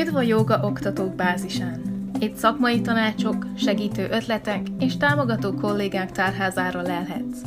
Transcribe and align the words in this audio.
Üdv 0.00 0.16
a 0.16 0.22
joga 0.22 0.60
oktatók 0.62 1.14
bázisán! 1.14 1.80
Itt 2.18 2.36
szakmai 2.36 2.80
tanácsok, 2.80 3.46
segítő 3.56 4.08
ötletek 4.10 4.60
és 4.78 4.96
támogató 4.96 5.52
kollégák 5.52 6.12
tárházára 6.12 6.82
lelhetsz. 6.82 7.38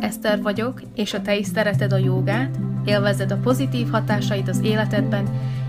Eszter 0.00 0.42
vagyok, 0.42 0.82
és 0.94 1.10
ha 1.10 1.22
te 1.22 1.36
is 1.36 1.46
szereted 1.46 1.92
a 1.92 1.96
jogát, 1.96 2.58
élvezed 2.84 3.30
a 3.30 3.36
pozitív 3.36 3.88
hatásait 3.90 4.48
az 4.48 4.60
életedben, 4.62 5.24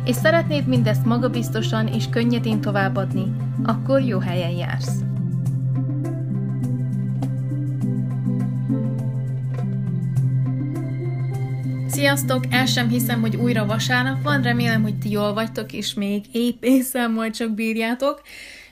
és 0.05 0.16
szeretnéd 0.16 0.68
mindezt 0.68 1.05
magabiztosan 1.05 1.88
és 1.88 2.09
könnyedén 2.09 2.62
továbbadni, 2.62 3.36
akkor 3.64 4.02
jó 4.02 4.20
helyen 4.20 4.52
jársz. 4.52 5.05
Sziasztok! 11.95 12.44
El 12.49 12.66
sem 12.66 12.90
hiszem, 12.90 13.22
hogy 13.22 13.35
újra 13.35 13.66
vasárnap 13.66 14.23
van, 14.23 14.41
remélem, 14.41 14.81
hogy 14.81 14.98
ti 14.98 15.09
jól 15.09 15.34
vagytok, 15.34 15.73
és 15.73 15.94
még 15.94 16.26
épp 16.31 16.63
észre 16.63 17.08
majd 17.08 17.34
csak 17.34 17.52
bírjátok. 17.52 18.22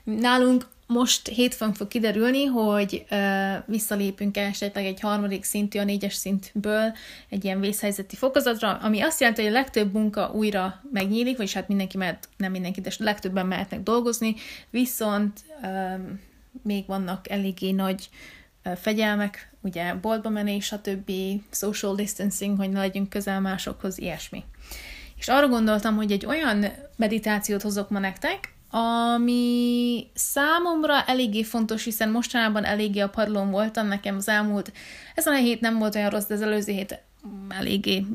Nálunk 0.04 0.68
most 0.88 1.28
hétfőn 1.28 1.74
fog 1.74 1.88
kiderülni, 1.88 2.46
hogy 2.46 3.06
uh, 3.12 3.18
visszalépünk 3.66 4.38
esetleg 4.38 4.86
egy 4.86 5.00
harmadik 5.00 5.44
szintű, 5.44 5.80
a 5.80 5.84
négyes 5.84 6.14
szintből 6.14 6.94
egy 7.30 7.44
ilyen 7.44 7.60
vészhelyzeti 7.60 8.16
fokozatra, 8.16 8.74
ami 8.74 9.02
azt 9.02 9.20
jelenti, 9.20 9.42
hogy 9.42 9.52
a 9.52 9.54
legtöbb 9.54 9.94
munka 9.94 10.32
újra 10.34 10.82
megnyílik, 10.92 11.38
vagyis 11.38 11.54
hát 11.54 11.68
mindenki 11.68 11.98
mehet, 11.98 12.30
nem 12.38 12.52
mindenki, 12.52 12.82
de 12.82 12.92
legtöbben 12.98 13.46
mehetnek 13.46 13.84
dolgozni, 13.84 14.36
viszont 14.70 15.40
um, 15.62 16.20
még 16.64 16.86
vannak 16.88 17.30
eléggé 17.30 17.72
nagy 17.72 18.10
fegyelmek, 18.76 19.52
ugye 19.62 19.94
boltba 19.94 20.30
menés, 20.30 20.66
stb., 20.66 21.12
social 21.52 21.96
distancing, 21.96 22.58
hogy 22.58 22.70
ne 22.70 22.80
legyünk 22.80 23.10
közel 23.10 23.42
másokhoz, 23.42 23.98
ilyesmi. 23.98 24.44
És 25.18 25.28
arra 25.28 25.48
gondoltam, 25.48 25.96
hogy 25.96 26.12
egy 26.12 26.26
olyan 26.26 26.66
meditációt 26.96 27.62
hozok 27.62 27.90
ma 27.90 28.00
nektek, 28.00 28.54
ami 28.70 30.08
számomra 30.14 31.04
eléggé 31.04 31.44
fontos, 31.44 31.84
hiszen 31.84 32.10
mostanában 32.10 32.64
eléggé 32.64 33.00
a 33.00 33.10
padlón 33.10 33.52
voltam, 33.52 33.88
nekem 33.88 34.16
az 34.16 34.28
elmúlt, 34.28 34.72
ezen 35.16 35.34
a 35.34 35.38
hét 35.38 35.62
nem 35.62 35.78
volt 35.78 35.96
olyan 35.96 36.10
rossz, 36.10 36.26
de 36.26 36.34
az 36.34 36.42
előző 36.42 36.72
hét 36.72 37.00
eléggé 37.50 38.06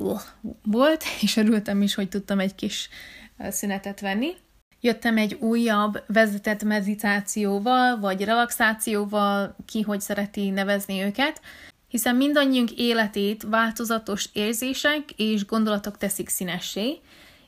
volt, 0.62 1.04
és 1.20 1.36
örültem 1.36 1.82
is, 1.82 1.94
hogy 1.94 2.08
tudtam 2.08 2.38
egy 2.38 2.54
kis 2.54 2.88
szünetet 3.48 4.00
venni. 4.00 4.30
Jöttem 4.80 5.16
egy 5.16 5.34
újabb 5.34 6.02
vezetett 6.06 6.62
meditációval, 6.62 7.98
vagy 7.98 8.24
relaxációval, 8.24 9.56
ki 9.66 9.80
hogy 9.80 10.00
szereti 10.00 10.50
nevezni 10.50 11.02
őket, 11.02 11.40
hiszen 11.88 12.16
mindannyiunk 12.16 12.70
életét 12.70 13.42
változatos 13.42 14.28
érzések 14.32 15.10
és 15.16 15.46
gondolatok 15.46 15.96
teszik 15.96 16.28
színessé, 16.28 16.98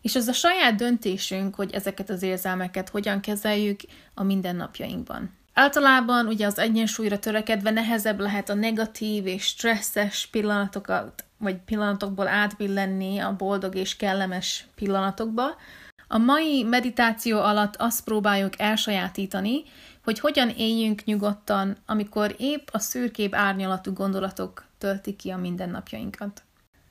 és 0.02 0.14
az 0.14 0.28
a 0.28 0.32
saját 0.32 0.74
döntésünk, 0.74 1.54
hogy 1.54 1.72
ezeket 1.72 2.10
az 2.10 2.22
érzelmeket 2.22 2.88
hogyan 2.88 3.20
kezeljük 3.20 3.80
a 4.14 4.22
mindennapjainkban. 4.22 5.38
Általában 5.54 6.26
ugye 6.26 6.46
az 6.46 6.58
egyensúlyra 6.58 7.18
törekedve 7.18 7.70
nehezebb 7.70 8.20
lehet 8.20 8.48
a 8.48 8.54
negatív 8.54 9.26
és 9.26 9.44
stresszes 9.44 10.26
pillanatokat, 10.26 11.24
vagy 11.38 11.56
pillanatokból 11.56 12.28
átbillenni 12.28 13.18
a 13.18 13.36
boldog 13.36 13.74
és 13.74 13.96
kellemes 13.96 14.66
pillanatokba. 14.74 15.44
A 16.12 16.18
mai 16.18 16.62
meditáció 16.62 17.38
alatt 17.38 17.76
azt 17.76 18.04
próbáljuk 18.04 18.60
elsajátítani, 18.60 19.62
hogy 20.04 20.20
hogyan 20.20 20.48
éljünk 20.48 21.04
nyugodtan, 21.04 21.76
amikor 21.86 22.34
épp 22.38 22.68
a 22.72 22.78
szürkép 22.78 23.34
árnyalatú 23.34 23.92
gondolatok 23.92 24.64
töltik 24.78 25.16
ki 25.16 25.30
a 25.30 25.36
mindennapjainkat. 25.36 26.42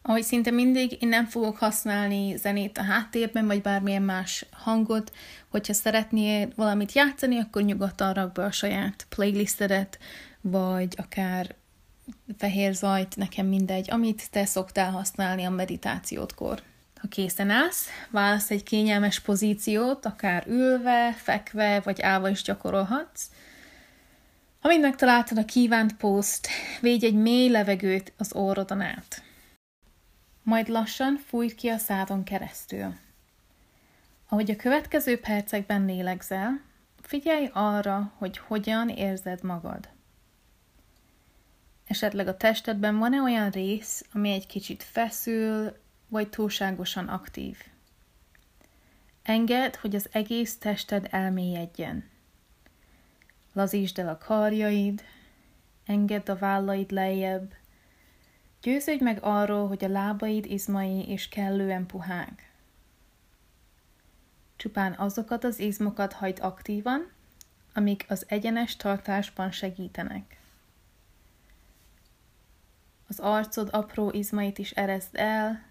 Ahogy 0.02 0.24
szinte 0.24 0.52
mindig, 0.52 0.98
én 1.02 1.10
nem 1.10 1.26
fogok 1.26 1.58
használni 1.58 2.36
zenét 2.36 2.78
a 2.78 2.84
háttérben, 2.84 3.48
vagy 3.48 3.62
bármilyen 3.62 4.02
más 4.02 4.46
hangot. 4.52 5.12
Hogyha 5.50 5.74
szeretnél 5.74 6.50
valamit 6.56 6.92
játszani, 6.92 7.40
akkor 7.40 7.62
nyugodtan 7.62 8.14
rak 8.14 8.32
be 8.32 8.44
a 8.44 8.52
saját 8.52 9.06
playlistedet, 9.10 10.00
vagy 10.42 10.94
akár 10.98 11.56
fehér 12.38 12.74
zajt, 12.74 13.16
nekem 13.16 13.46
mindegy, 13.46 13.92
amit 13.92 14.32
te 14.32 14.46
szoktál 14.46 14.92
használni 14.92 15.44
a 15.44 15.50
meditációtkor. 15.50 16.62
Ha 17.02 17.08
készen 17.08 17.50
állsz, 17.50 17.88
válasz 18.10 18.52
egy 18.52 18.64
kényelmes 18.64 19.20
pozíciót, 19.20 20.06
akár 20.06 20.48
ülve, 20.48 21.14
fekve, 21.14 21.80
vagy 21.80 22.02
állva 22.02 22.30
is 22.30 22.42
gyakorolhatsz. 22.42 23.26
Amint 24.62 24.82
megtaláltad 24.82 25.38
a 25.38 25.46
kívánt 25.46 25.98
pószt, 25.98 26.48
védj 26.82 27.06
egy 27.06 27.16
mély 27.16 27.50
levegőt 27.50 28.14
az 28.18 28.34
orrodon 28.34 28.82
át 28.82 29.24
majd 30.50 30.68
lassan 30.68 31.18
fújt 31.28 31.56
ki 31.56 31.68
a 31.68 31.78
szádon 31.78 32.24
keresztül. 32.24 32.94
Ahogy 34.30 34.52
a 34.52 34.56
következő 34.56 35.20
percekben 35.20 35.86
lélegzel, 35.86 36.62
figyelj 37.02 37.50
arra, 37.54 38.14
hogy 38.18 38.38
hogyan 38.38 38.90
érzed 38.90 39.44
magad. 39.44 39.90
Esetleg 41.88 42.28
a 42.28 42.38
testedben 42.38 42.98
van-e 42.98 43.22
olyan 43.22 43.50
rész, 43.50 44.06
ami 44.14 44.32
egy 44.32 44.48
kicsit 44.48 44.84
feszül, 44.84 45.78
vagy 46.10 46.30
túlságosan 46.30 47.08
aktív. 47.08 47.58
Engedd, 49.24 49.74
hogy 49.82 49.96
az 49.96 50.10
egész 50.12 50.58
tested 50.58 51.08
elmélyedjen. 51.12 52.10
Lazítsd 53.54 54.00
el 54.00 54.10
a 54.10 54.18
karjaid, 54.18 55.04
engedd 55.86 56.30
a 56.30 56.36
vállaid 56.36 56.92
lejjebb, 56.92 57.54
Győződj 58.62 59.04
meg 59.04 59.20
arról, 59.22 59.68
hogy 59.68 59.86
a 59.86 59.88
lábaid 59.88 60.46
izmai 60.46 61.10
és 61.10 61.30
kellően 61.30 61.86
puhák. 61.86 62.52
Csupán 64.56 64.94
azokat 64.94 65.44
az 65.44 65.60
izmokat 65.60 66.14
hagyd 66.14 66.40
aktívan, 66.42 67.12
amik 67.74 68.06
az 68.10 68.26
egyenes 68.28 68.76
tartásban 68.76 69.52
segítenek. 69.52 70.40
Az 73.08 73.20
arcod 73.20 73.70
apró 73.72 74.12
izmait 74.12 74.58
is 74.58 74.72
erezd 74.72 75.16
el, 75.16 75.69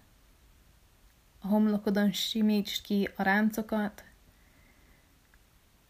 a 1.39 1.47
homlokodon 1.47 2.11
simítsd 2.11 2.81
ki 2.81 3.09
a 3.15 3.23
ráncokat, 3.23 4.03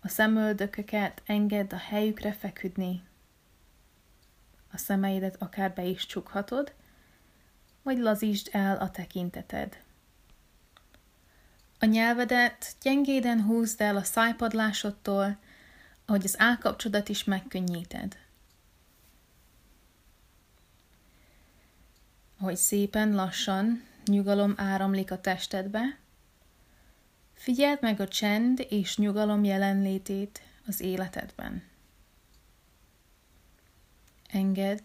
a 0.02 0.08
szemöldököket 0.08 1.22
engedd 1.26 1.74
a 1.74 1.78
helyükre 1.78 2.34
feküdni. 2.34 3.04
A 4.72 4.78
szemeidet 4.78 5.42
akár 5.42 5.74
be 5.74 5.84
is 5.84 6.06
csukhatod, 6.06 6.74
vagy 7.82 7.98
lazítsd 7.98 8.50
el 8.52 8.78
a 8.78 8.92
tekinteted. 8.92 9.84
A 11.80 11.86
nyelvedet 11.86 12.76
gyengéden 12.82 13.44
húzd 13.44 13.82
el 13.82 13.96
a 13.96 14.04
szájpadlásodtól, 14.04 15.38
ahogy 16.06 16.24
az 16.24 16.40
állkapcsodat 16.40 17.10
is 17.10 17.24
megkönnyíted. 17.24 18.18
Ahogy 22.40 22.56
szépen 22.56 23.16
lassan 23.16 23.89
nyugalom 24.10 24.54
áramlik 24.58 25.12
a 25.12 25.22
testedbe, 25.22 25.98
figyeld 27.34 27.82
meg 27.82 28.00
a 28.00 28.08
csend 28.08 28.66
és 28.70 28.98
nyugalom 28.98 29.44
jelenlétét 29.44 30.42
az 30.66 30.82
életedben. 30.82 31.64
Engedd, 34.28 34.80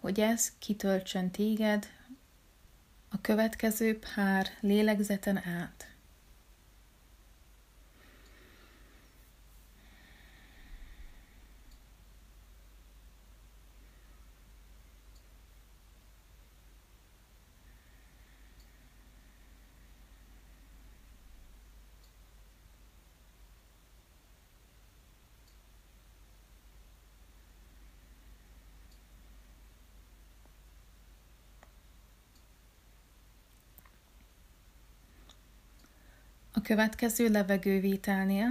hogy 0.00 0.20
ez 0.20 0.52
kitöltsön 0.58 1.30
téged 1.30 1.86
a 3.08 3.20
következő 3.20 3.98
pár 3.98 4.46
lélegzeten 4.60 5.36
át. 5.36 5.95
A 36.56 36.60
következő 36.60 37.28
levegővételnél 37.28 38.48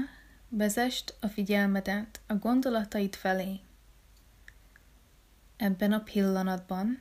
vezest 0.49 1.15
a 1.19 1.27
figyelmedet 1.27 2.21
a 2.27 2.33
gondolataid 2.33 3.15
felé. 3.15 3.59
Ebben 5.57 5.91
a 5.91 5.99
pillanatban, 5.99 6.99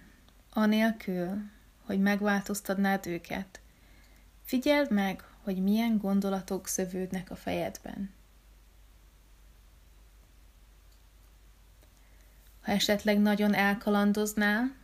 anélkül, 0.51 1.43
hogy 1.81 2.01
megváltoztatnád 2.01 3.07
őket, 3.07 3.61
figyeld 4.45 4.91
meg, 4.91 5.25
hogy 5.43 5.63
milyen 5.63 5.99
gondolatok 5.99 6.67
szövődnek 6.67 7.31
a 7.31 7.37
fejedben. 7.37 8.11
Ha 12.63 12.73
esetleg 12.73 13.21
nagyon 13.21 13.55
elkalandoznál, 13.55 14.75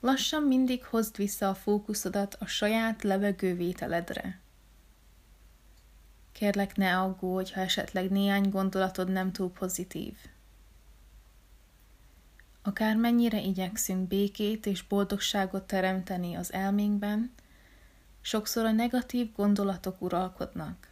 lassan 0.00 0.42
mindig 0.42 0.84
hozd 0.84 1.16
vissza 1.16 1.48
a 1.48 1.54
fókuszodat 1.54 2.34
a 2.34 2.46
saját 2.46 3.02
levegővételedre. 3.02 4.42
Kérlek, 6.34 6.76
ne 6.76 6.98
aggódj, 6.98 7.52
ha 7.52 7.60
esetleg 7.60 8.10
néhány 8.10 8.48
gondolatod 8.50 9.10
nem 9.10 9.32
túl 9.32 9.50
pozitív. 9.50 10.16
Akármennyire 12.62 13.40
igyekszünk 13.40 14.08
békét 14.08 14.66
és 14.66 14.82
boldogságot 14.82 15.66
teremteni 15.66 16.34
az 16.34 16.52
elménkben, 16.52 17.32
sokszor 18.20 18.64
a 18.64 18.72
negatív 18.72 19.32
gondolatok 19.32 20.02
uralkodnak. 20.02 20.88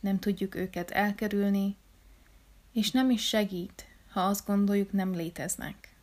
Nem 0.00 0.18
tudjuk 0.18 0.54
őket 0.54 0.90
elkerülni, 0.90 1.76
és 2.72 2.90
nem 2.90 3.10
is 3.10 3.28
segít, 3.28 3.86
ha 4.10 4.20
azt 4.20 4.46
gondoljuk 4.46 4.92
nem 4.92 5.14
léteznek. 5.14 5.94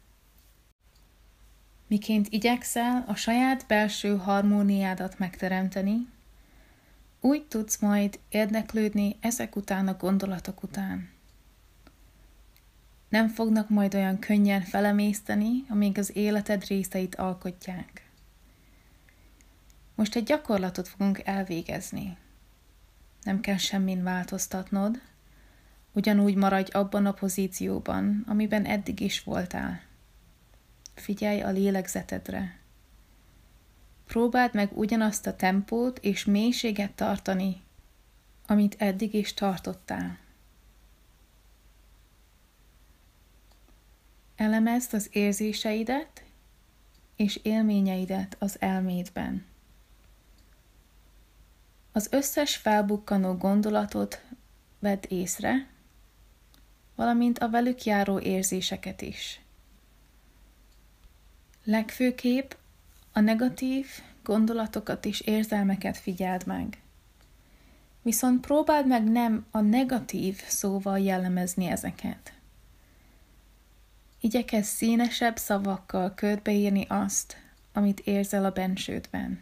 Miként 1.88 2.28
igyekszel 2.30 3.04
a 3.08 3.16
saját 3.16 3.68
belső 3.68 4.18
harmóniádat 4.18 5.20
megteremteni, 5.20 6.14
úgy 7.26 7.44
tudsz 7.44 7.80
majd 7.80 8.20
érdeklődni 8.30 9.16
ezek 9.20 9.56
után 9.56 9.88
a 9.88 9.98
gondolatok 9.98 10.64
után. 10.64 11.10
Nem 13.10 13.28
fognak 13.28 13.70
majd 13.70 13.96
olyan 13.96 14.20
könnyen 14.20 14.62
felemészteni, 14.62 15.66
amíg 15.70 15.98
az 15.98 16.16
életed 16.16 16.66
részeit 16.68 17.16
alkotják. 17.16 18.10
Most 19.96 20.16
egy 20.16 20.24
gyakorlatot 20.24 20.88
fogunk 20.88 21.22
elvégezni. 21.24 22.18
Nem 23.24 23.40
kell 23.40 23.58
semmin 23.58 24.04
változtatnod, 24.04 25.02
ugyanúgy 25.92 26.36
maradj 26.36 26.72
abban 26.72 27.06
a 27.06 27.14
pozícióban, 27.14 28.24
amiben 28.28 28.66
eddig 28.66 29.00
is 29.00 29.24
voltál. 29.24 29.82
Figyelj 30.96 31.42
a 31.42 31.50
lélegzetedre. 31.50 32.65
Próbáld 34.06 34.54
meg 34.54 34.78
ugyanazt 34.78 35.28
a 35.28 35.36
tempót 35.36 36.00
és 36.00 36.26
mélységet 36.26 36.92
tartani, 36.92 37.62
amit 38.48 38.76
eddig 38.78 39.14
is 39.14 39.34
tartottál. 39.34 40.18
Elemezd 44.36 44.94
az 44.94 45.10
érzéseidet 45.12 46.24
és 47.16 47.40
élményeidet 47.44 48.36
az 48.40 48.62
elmédben. 48.62 49.46
Az 51.92 52.08
összes 52.12 52.56
felbukkanó 52.56 53.34
gondolatot 53.34 54.22
vedd 54.80 55.04
észre, 55.08 55.68
valamint 56.96 57.40
a 57.40 57.50
velük 57.50 57.84
járó 57.84 58.20
érzéseket 58.20 59.02
is. 59.02 59.40
Legfőképp 61.64 62.52
a 63.18 63.20
negatív 63.20 63.88
gondolatokat 64.24 65.06
és 65.06 65.20
érzelmeket 65.20 65.98
figyeld 65.98 66.46
meg. 66.46 66.82
Viszont 68.02 68.46
próbáld 68.46 68.88
meg 68.88 69.04
nem 69.04 69.46
a 69.52 69.60
negatív 69.60 70.42
szóval 70.48 71.00
jellemezni 71.00 71.66
ezeket. 71.66 72.34
Igyekezz 74.20 74.68
színesebb 74.68 75.38
szavakkal 75.38 76.14
körbeírni 76.16 76.86
azt, 76.90 77.38
amit 77.74 78.00
érzel 78.00 78.46
a 78.46 78.52
bensődben. 78.52 79.40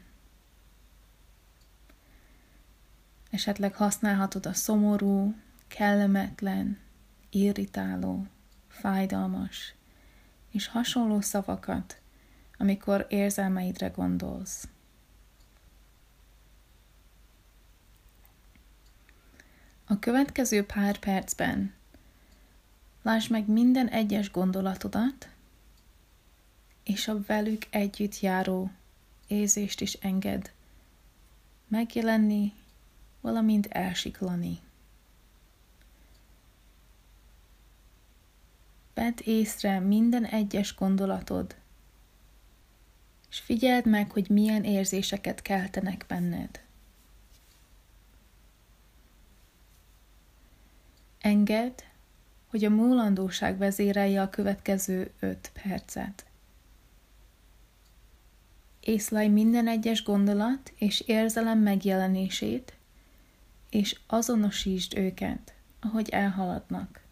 Esetleg 3.30 3.76
használhatod 3.76 4.46
a 4.46 4.54
szomorú, 4.54 5.36
kellemetlen, 5.68 6.80
irritáló, 7.30 8.26
fájdalmas 8.68 9.74
és 10.52 10.68
hasonló 10.68 11.22
szavakat, 11.22 12.02
amikor 12.64 13.06
érzelmeidre 13.10 13.88
gondolsz. 13.88 14.68
A 19.86 20.00
következő 20.00 20.66
pár 20.66 21.00
percben 21.00 21.74
lásd 23.02 23.32
meg 23.32 23.48
minden 23.48 23.88
egyes 23.88 24.32
gondolatodat, 24.32 25.30
és 26.84 27.08
a 27.08 27.22
velük 27.22 27.66
együtt 27.70 28.20
járó 28.20 28.72
érzést 29.28 29.82
is 29.82 29.94
enged 29.94 30.52
megjelenni, 31.68 32.54
valamint 33.22 33.66
elsiklani. 33.66 34.60
Vedd 38.94 39.18
észre 39.24 39.80
minden 39.80 40.26
egyes 40.26 40.76
gondolatod, 40.76 41.62
és 43.34 43.40
figyeld 43.40 43.86
meg, 43.86 44.12
hogy 44.12 44.30
milyen 44.30 44.64
érzéseket 44.64 45.42
keltenek 45.42 46.06
benned. 46.08 46.62
Engedd, 51.20 51.80
hogy 52.48 52.66
a 52.66 52.70
múlandóság 52.70 53.58
vezérelje 53.58 54.22
a 54.22 54.30
következő 54.30 55.12
öt 55.20 55.52
percet. 55.64 56.26
Észlelj 58.80 59.28
minden 59.28 59.68
egyes 59.68 60.04
gondolat 60.04 60.74
és 60.76 61.00
érzelem 61.00 61.60
megjelenését, 61.60 62.74
és 63.70 64.00
azonosítsd 64.08 64.98
őket, 64.98 65.54
ahogy 65.80 66.10
elhaladnak. 66.10 67.03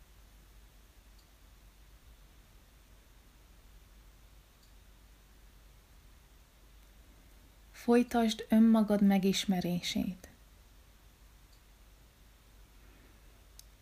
Folytasd 7.84 8.46
önmagad 8.50 9.02
megismerését. 9.02 10.30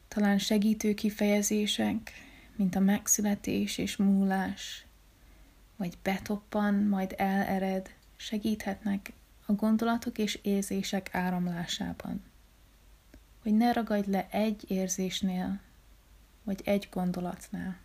Talán 0.07 0.37
segítő 0.37 0.93
kifejezések, 0.93 2.11
mint 2.55 2.75
a 2.75 2.79
megszületés 2.79 3.77
és 3.77 3.97
múlás, 3.97 4.85
vagy 5.75 5.97
betoppan, 6.03 6.73
majd 6.73 7.13
elered, 7.17 7.93
segíthetnek 8.15 9.13
a 9.45 9.53
gondolatok 9.53 10.17
és 10.17 10.39
érzések 10.41 11.15
áramlásában. 11.15 12.23
Hogy 13.41 13.53
ne 13.53 13.71
ragadj 13.71 14.11
le 14.11 14.27
egy 14.31 14.71
érzésnél, 14.71 15.59
vagy 16.43 16.61
egy 16.63 16.87
gondolatnál. 16.91 17.77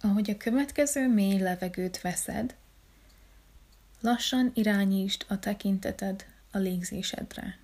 Ahogy 0.00 0.30
a 0.30 0.36
következő 0.36 1.08
mély 1.08 1.38
levegőt 1.38 2.00
veszed, 2.00 2.54
lassan 4.00 4.50
irányítsd 4.54 5.24
a 5.28 5.38
tekinteted 5.38 6.26
a 6.50 6.58
légzésedre. 6.58 7.58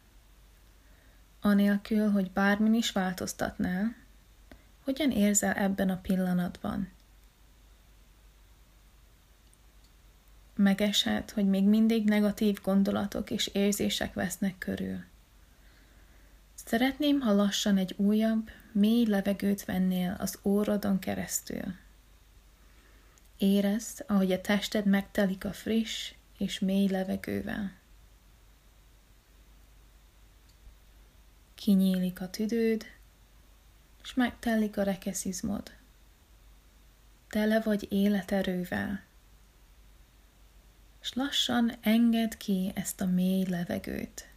Anélkül, 1.41 2.11
hogy 2.11 2.31
bármin 2.31 2.75
is 2.75 2.93
változtatnál, 2.93 3.97
hogyan 4.85 5.11
érzel 5.11 5.53
ebben 5.53 5.91
a 5.91 6.01
pillanatban? 6.01 6.89
Megeshet, 10.57 11.31
hogy 11.31 11.47
még 11.47 11.65
mindig 11.65 12.05
negatív 12.05 12.61
gondolatok 12.63 13.31
és 13.31 13.47
érzések 13.47 14.15
vesznek 14.15 14.59
körül. 14.59 15.05
Szeretném, 16.55 17.21
ha 17.21 17.33
lassan 17.33 17.77
egy 17.77 17.95
újabb, 17.97 18.51
mély 18.73 19.07
levegőt 19.07 19.65
vennél 19.65 20.17
az 20.19 20.39
órodon 20.43 20.99
keresztül. 20.99 21.75
Érezd, 23.45 24.05
ahogy 24.07 24.33
a 24.33 24.41
tested 24.41 24.87
megtelik 24.87 25.45
a 25.45 25.53
friss 25.53 26.13
és 26.39 26.59
mély 26.59 26.89
levegővel. 26.89 27.73
Kinyílik 31.55 32.21
a 32.21 32.31
tüdőd, 32.31 32.87
és 34.03 34.15
megtelik 34.15 34.77
a 34.77 34.83
rekeszizmod. 34.83 35.73
Tele 37.29 37.61
vagy 37.61 37.87
életerővel. 37.93 39.05
És 41.01 41.13
lassan 41.13 41.73
engedd 41.81 42.37
ki 42.39 42.73
ezt 42.75 43.01
a 43.01 43.07
mély 43.07 43.45
levegőt. 43.49 44.29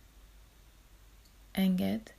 Engedd, 1.52 2.10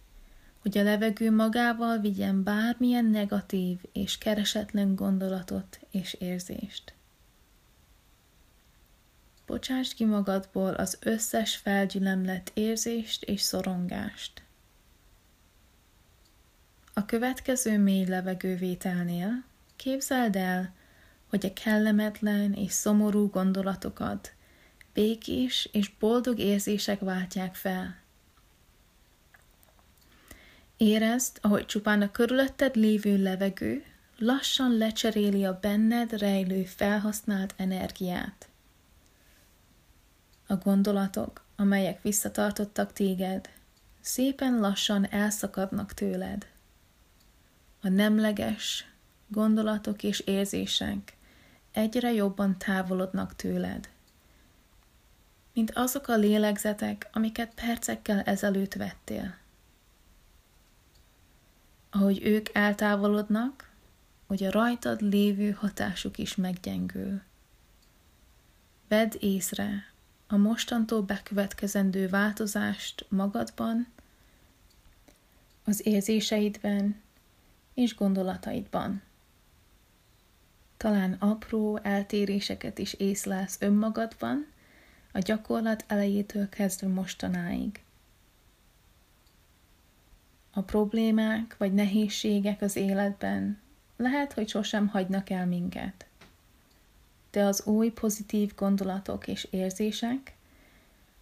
hogy 0.68 0.78
a 0.78 0.82
levegő 0.82 1.30
magával 1.30 1.98
vigyen 1.98 2.42
bármilyen 2.42 3.04
negatív 3.04 3.78
és 3.92 4.18
keresetlen 4.18 4.94
gondolatot 4.94 5.80
és 5.90 6.14
érzést. 6.14 6.94
Bocsáss 9.46 9.94
ki 9.94 10.04
magadból 10.04 10.74
az 10.74 10.98
összes 11.00 11.56
felgyülemlett 11.56 12.50
érzést 12.54 13.24
és 13.24 13.40
szorongást. 13.40 14.42
A 16.94 17.04
következő 17.04 17.78
mély 17.78 18.04
levegővételnél 18.04 19.44
képzeld 19.76 20.36
el, 20.36 20.74
hogy 21.26 21.46
a 21.46 21.52
kellemetlen 21.52 22.52
és 22.52 22.72
szomorú 22.72 23.30
gondolatokat 23.30 24.32
békés 24.92 25.68
és 25.72 25.90
boldog 25.98 26.38
érzések 26.38 27.00
váltják 27.00 27.54
fel. 27.54 28.06
Érezd, 30.78 31.38
ahogy 31.40 31.66
csupán 31.66 32.02
a 32.02 32.10
körülötted 32.10 32.76
lévő 32.76 33.22
levegő 33.22 33.84
lassan 34.18 34.76
lecseréli 34.76 35.44
a 35.44 35.58
benned 35.60 36.12
rejlő 36.12 36.64
felhasznált 36.64 37.54
energiát. 37.56 38.48
A 40.46 40.54
gondolatok, 40.54 41.44
amelyek 41.56 42.02
visszatartottak 42.02 42.92
téged, 42.92 43.48
szépen 44.00 44.60
lassan 44.60 45.10
elszakadnak 45.10 45.94
tőled. 45.94 46.46
A 47.80 47.88
nemleges 47.88 48.86
gondolatok 49.28 50.02
és 50.02 50.20
érzések 50.20 51.16
egyre 51.72 52.12
jobban 52.12 52.58
távolodnak 52.58 53.36
tőled, 53.36 53.88
mint 55.52 55.70
azok 55.74 56.08
a 56.08 56.16
lélegzetek, 56.16 57.08
amiket 57.12 57.54
percekkel 57.54 58.20
ezelőtt 58.20 58.74
vettél. 58.74 59.37
Ahogy 61.90 62.22
ők 62.22 62.48
eltávolodnak, 62.52 63.70
hogy 64.26 64.44
a 64.44 64.50
rajtad 64.50 65.00
lévő 65.00 65.50
hatásuk 65.50 66.18
is 66.18 66.34
meggyengül. 66.34 67.20
Vedd 68.88 69.12
észre 69.18 69.92
a 70.26 70.36
mostantól 70.36 71.02
bekövetkezendő 71.02 72.08
változást 72.08 73.06
magadban, 73.08 73.86
az 75.64 75.86
érzéseidben 75.86 77.00
és 77.74 77.94
gondolataidban. 77.94 79.02
Talán 80.76 81.12
apró 81.12 81.78
eltéréseket 81.82 82.78
is 82.78 82.92
észlelsz 82.92 83.56
önmagadban, 83.60 84.46
a 85.12 85.18
gyakorlat 85.18 85.84
elejétől 85.86 86.48
kezdve 86.48 86.88
mostanáig. 86.88 87.82
A 90.58 90.62
problémák 90.62 91.56
vagy 91.56 91.74
nehézségek 91.74 92.62
az 92.62 92.76
életben 92.76 93.58
lehet, 93.96 94.32
hogy 94.32 94.48
sosem 94.48 94.86
hagynak 94.86 95.30
el 95.30 95.46
minket. 95.46 96.06
De 97.30 97.44
az 97.44 97.66
új 97.66 97.90
pozitív 97.90 98.54
gondolatok 98.54 99.28
és 99.28 99.48
érzések, 99.50 100.36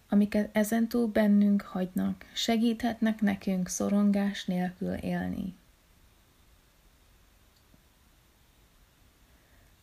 amiket 0.09 0.55
ezentúl 0.55 1.07
bennünk 1.07 1.61
hagynak, 1.61 2.25
segíthetnek 2.33 3.21
nekünk 3.21 3.67
szorongás 3.67 4.45
nélkül 4.45 4.93
élni. 4.93 5.55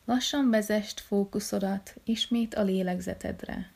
Lassan 0.04 0.50
vezest 0.50 1.00
fókuszodat 1.00 1.94
ismét 2.04 2.54
a 2.54 2.62
lélegzetedre. 2.62 3.70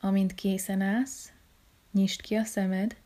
Amint 0.00 0.34
készen 0.34 0.80
állsz, 0.80 1.32
nyisd 1.92 2.20
ki 2.20 2.34
a 2.34 2.44
szemed, 2.44 2.96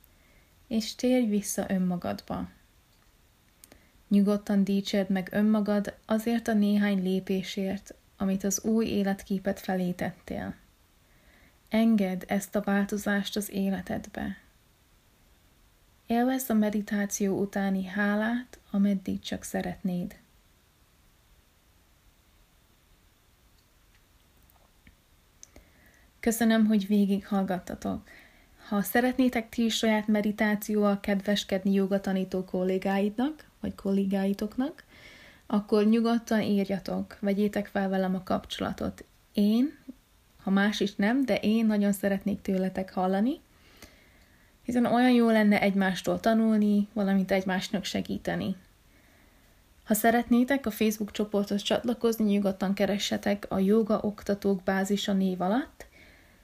és 0.66 0.94
térj 0.94 1.26
vissza 1.26 1.66
önmagadba. 1.68 2.48
Nyugodtan 4.08 4.64
dicsérd 4.64 5.10
meg 5.10 5.28
önmagad 5.32 5.94
azért 6.06 6.48
a 6.48 6.52
néhány 6.52 7.02
lépésért, 7.02 7.94
amit 8.16 8.44
az 8.44 8.64
új 8.64 8.86
életképet 8.86 9.60
felé 9.60 9.90
tettél. 9.90 10.54
Engedd 11.68 12.22
ezt 12.26 12.56
a 12.56 12.60
változást 12.60 13.36
az 13.36 13.50
életedbe. 13.50 14.36
Élvezd 16.06 16.50
a 16.50 16.54
meditáció 16.54 17.40
utáni 17.40 17.84
hálát, 17.84 18.58
ameddig 18.70 19.20
csak 19.20 19.42
szeretnéd. 19.42 20.18
Köszönöm, 26.20 26.66
hogy 26.66 26.86
végighallgattatok. 26.86 28.08
Ha 28.68 28.82
szeretnétek 28.82 29.48
ti 29.48 29.64
is 29.64 29.76
saját 29.76 30.06
meditációval 30.06 31.00
kedveskedni 31.00 31.72
jogatanító 31.72 32.44
kollégáidnak, 32.44 33.44
vagy 33.60 33.74
kollégáitoknak, 33.74 34.84
akkor 35.46 35.84
nyugodtan 35.84 36.40
írjatok, 36.40 37.16
vegyétek 37.20 37.66
fel 37.66 37.88
velem 37.88 38.14
a 38.14 38.22
kapcsolatot. 38.22 39.04
Én, 39.32 39.78
ha 40.42 40.50
más 40.50 40.80
is 40.80 40.94
nem, 40.94 41.24
de 41.24 41.36
én 41.36 41.66
nagyon 41.66 41.92
szeretnék 41.92 42.40
tőletek 42.42 42.92
hallani, 42.92 43.40
hiszen 44.62 44.84
olyan 44.84 45.12
jó 45.12 45.30
lenne 45.30 45.60
egymástól 45.60 46.20
tanulni, 46.20 46.88
valamint 46.92 47.30
egymásnak 47.30 47.84
segíteni. 47.84 48.56
Ha 49.84 49.94
szeretnétek 49.94 50.66
a 50.66 50.70
Facebook 50.70 51.10
csoporthoz 51.10 51.62
csatlakozni, 51.62 52.24
nyugodtan 52.24 52.74
keressetek 52.74 53.46
a 53.48 53.58
Joga 53.58 54.00
Oktatók 54.02 54.62
Bázisa 54.62 55.12
név 55.12 55.40
alatt, 55.40 55.86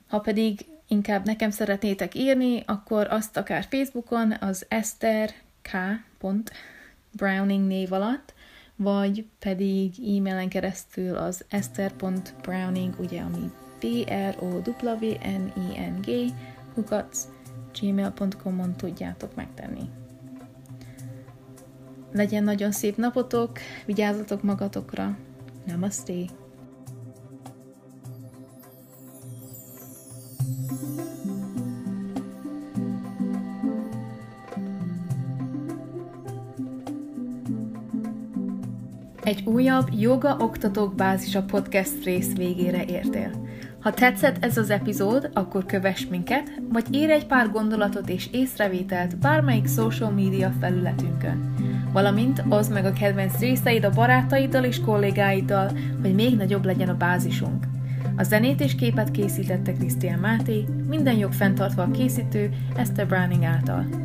ha 0.09 0.21
pedig 0.21 0.67
inkább 0.93 1.25
nekem 1.25 1.51
szeretnétek 1.51 2.15
írni, 2.15 2.63
akkor 2.67 3.07
azt 3.11 3.37
akár 3.37 3.67
Facebookon 3.71 4.35
az 4.41 4.67
Esther 4.69 5.31
K. 5.63 5.71
Browning 7.17 7.67
név 7.67 7.93
alatt, 7.93 8.35
vagy 8.77 9.27
pedig 9.39 9.95
e-mailen 9.99 10.49
keresztül 10.49 11.17
az 11.17 11.45
esther.browning, 11.49 12.95
ugye 12.99 13.21
ami 13.21 13.51
B-R-O-W-N-I-N-G, 13.81 14.33
hukac, 16.75 17.29
gmail.com-on 17.81 18.77
tudjátok 18.77 19.35
megtenni. 19.35 19.91
Legyen 22.13 22.45
nagyon 22.45 22.73
szép 22.73 22.97
napotok, 22.97 23.59
vigyázzatok 23.87 24.43
magatokra. 24.43 25.19
Namaste! 25.67 26.42
Egy 39.33 39.47
újabb 39.47 39.89
Joga 39.99 40.37
Oktatók 40.41 40.95
Bázisa 40.95 41.43
podcast 41.43 42.05
rész 42.05 42.37
végére 42.37 42.85
értél. 42.85 43.31
Ha 43.81 43.93
tetszett 43.93 44.45
ez 44.45 44.57
az 44.57 44.71
epizód, 44.71 45.31
akkor 45.35 45.67
kövess 45.67 46.07
minket, 46.07 46.61
vagy 46.69 46.85
írj 46.91 47.13
egy 47.13 47.27
pár 47.27 47.51
gondolatot 47.51 48.09
és 48.09 48.29
észrevételt 48.33 49.19
bármelyik 49.19 49.69
social 49.69 50.11
media 50.11 50.53
felületünkön. 50.61 51.55
Valamint 51.93 52.43
oszd 52.49 52.73
meg 52.73 52.85
a 52.85 52.93
kedvenc 52.93 53.39
részeid 53.39 53.85
a 53.85 53.91
barátaiddal 53.91 54.65
és 54.65 54.81
kollégáiddal, 54.81 55.71
hogy 56.03 56.15
még 56.15 56.37
nagyobb 56.37 56.65
legyen 56.65 56.89
a 56.89 56.97
bázisunk. 56.97 57.67
A 58.17 58.23
zenét 58.23 58.61
és 58.61 58.75
képet 58.75 59.11
készítette 59.11 59.73
Krisztián 59.73 60.19
Máté, 60.19 60.65
minden 60.89 61.17
jog 61.17 61.33
fenntartva 61.33 61.83
a 61.83 61.91
készítő 61.91 62.51
Esther 62.77 63.07
Browning 63.07 63.45
által. 63.45 64.02